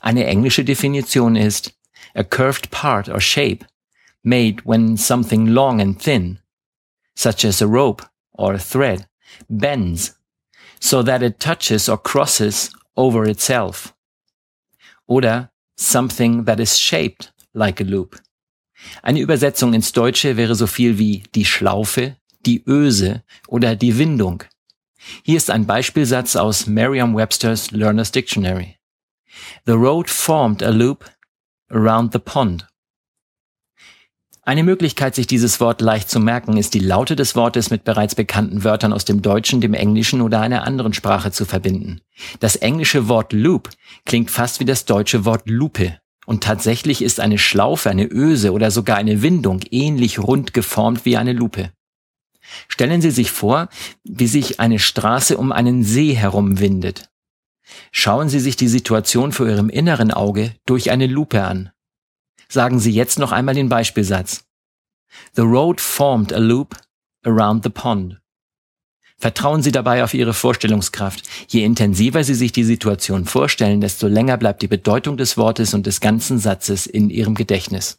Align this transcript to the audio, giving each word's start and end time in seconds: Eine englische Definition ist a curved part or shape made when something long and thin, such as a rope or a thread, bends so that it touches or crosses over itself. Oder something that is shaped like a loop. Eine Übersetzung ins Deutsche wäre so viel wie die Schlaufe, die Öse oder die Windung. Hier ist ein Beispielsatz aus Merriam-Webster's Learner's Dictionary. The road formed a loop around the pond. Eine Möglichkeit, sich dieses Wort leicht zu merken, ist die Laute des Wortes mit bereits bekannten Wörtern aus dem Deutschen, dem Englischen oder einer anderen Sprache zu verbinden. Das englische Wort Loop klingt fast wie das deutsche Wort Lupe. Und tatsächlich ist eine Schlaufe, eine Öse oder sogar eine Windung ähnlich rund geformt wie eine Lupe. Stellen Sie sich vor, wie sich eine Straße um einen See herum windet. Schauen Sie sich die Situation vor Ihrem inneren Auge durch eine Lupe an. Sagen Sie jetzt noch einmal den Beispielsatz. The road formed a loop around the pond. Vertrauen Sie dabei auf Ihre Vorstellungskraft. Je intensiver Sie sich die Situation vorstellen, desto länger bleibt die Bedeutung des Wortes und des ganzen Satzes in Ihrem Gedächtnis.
Eine 0.00 0.26
englische 0.26 0.64
Definition 0.64 1.36
ist 1.36 1.72
a 2.14 2.24
curved 2.24 2.70
part 2.70 3.08
or 3.08 3.20
shape 3.20 3.64
made 4.22 4.62
when 4.64 4.96
something 4.96 5.46
long 5.46 5.80
and 5.80 6.00
thin, 6.00 6.38
such 7.14 7.44
as 7.44 7.60
a 7.60 7.66
rope 7.66 8.02
or 8.32 8.54
a 8.54 8.58
thread, 8.58 9.06
bends 9.48 10.16
so 10.80 11.02
that 11.02 11.22
it 11.22 11.40
touches 11.40 11.88
or 11.88 11.96
crosses 11.96 12.70
over 12.96 13.24
itself. 13.24 13.94
Oder 15.06 15.50
something 15.76 16.44
that 16.44 16.60
is 16.60 16.78
shaped 16.78 17.32
like 17.54 17.80
a 17.80 17.84
loop. 17.84 18.20
Eine 19.02 19.20
Übersetzung 19.20 19.72
ins 19.74 19.92
Deutsche 19.92 20.36
wäre 20.36 20.54
so 20.54 20.66
viel 20.66 20.98
wie 20.98 21.22
die 21.34 21.44
Schlaufe, 21.44 22.16
die 22.44 22.62
Öse 22.66 23.22
oder 23.48 23.76
die 23.76 23.96
Windung. 23.98 24.44
Hier 25.22 25.36
ist 25.36 25.50
ein 25.50 25.66
Beispielsatz 25.66 26.36
aus 26.36 26.66
Merriam-Webster's 26.66 27.70
Learner's 27.70 28.12
Dictionary. 28.12 28.78
The 29.66 29.72
road 29.72 30.08
formed 30.08 30.62
a 30.62 30.70
loop 30.70 31.04
around 31.70 32.12
the 32.12 32.18
pond. 32.18 32.66
Eine 34.46 34.62
Möglichkeit, 34.62 35.14
sich 35.14 35.26
dieses 35.26 35.58
Wort 35.60 35.80
leicht 35.80 36.10
zu 36.10 36.20
merken, 36.20 36.58
ist 36.58 36.74
die 36.74 36.80
Laute 36.80 37.16
des 37.16 37.34
Wortes 37.34 37.70
mit 37.70 37.84
bereits 37.84 38.14
bekannten 38.14 38.62
Wörtern 38.62 38.92
aus 38.92 39.06
dem 39.06 39.22
Deutschen, 39.22 39.62
dem 39.62 39.72
Englischen 39.72 40.20
oder 40.20 40.40
einer 40.40 40.64
anderen 40.64 40.92
Sprache 40.92 41.32
zu 41.32 41.46
verbinden. 41.46 42.02
Das 42.40 42.56
englische 42.56 43.08
Wort 43.08 43.32
Loop 43.32 43.70
klingt 44.04 44.30
fast 44.30 44.60
wie 44.60 44.66
das 44.66 44.84
deutsche 44.84 45.24
Wort 45.24 45.48
Lupe. 45.48 45.98
Und 46.26 46.44
tatsächlich 46.44 47.00
ist 47.00 47.20
eine 47.20 47.38
Schlaufe, 47.38 47.88
eine 47.88 48.06
Öse 48.06 48.52
oder 48.52 48.70
sogar 48.70 48.98
eine 48.98 49.22
Windung 49.22 49.60
ähnlich 49.70 50.18
rund 50.18 50.52
geformt 50.52 51.06
wie 51.06 51.16
eine 51.16 51.32
Lupe. 51.32 51.70
Stellen 52.68 53.00
Sie 53.00 53.10
sich 53.10 53.30
vor, 53.30 53.68
wie 54.04 54.26
sich 54.26 54.60
eine 54.60 54.78
Straße 54.78 55.38
um 55.38 55.52
einen 55.52 55.84
See 55.84 56.14
herum 56.14 56.60
windet. 56.60 57.10
Schauen 57.92 58.28
Sie 58.28 58.40
sich 58.40 58.56
die 58.56 58.68
Situation 58.68 59.32
vor 59.32 59.46
Ihrem 59.46 59.68
inneren 59.68 60.10
Auge 60.10 60.54
durch 60.66 60.90
eine 60.90 61.06
Lupe 61.06 61.42
an. 61.42 61.70
Sagen 62.48 62.78
Sie 62.78 62.92
jetzt 62.92 63.18
noch 63.18 63.32
einmal 63.32 63.54
den 63.54 63.68
Beispielsatz. 63.68 64.44
The 65.34 65.42
road 65.42 65.80
formed 65.80 66.32
a 66.32 66.38
loop 66.38 66.76
around 67.24 67.64
the 67.64 67.70
pond. 67.70 68.20
Vertrauen 69.16 69.62
Sie 69.62 69.72
dabei 69.72 70.04
auf 70.04 70.12
Ihre 70.12 70.34
Vorstellungskraft. 70.34 71.22
Je 71.48 71.64
intensiver 71.64 72.24
Sie 72.24 72.34
sich 72.34 72.52
die 72.52 72.64
Situation 72.64 73.24
vorstellen, 73.24 73.80
desto 73.80 74.06
länger 74.06 74.36
bleibt 74.36 74.60
die 74.60 74.68
Bedeutung 74.68 75.16
des 75.16 75.36
Wortes 75.36 75.72
und 75.72 75.86
des 75.86 76.00
ganzen 76.00 76.38
Satzes 76.38 76.86
in 76.86 77.10
Ihrem 77.10 77.34
Gedächtnis. 77.34 77.98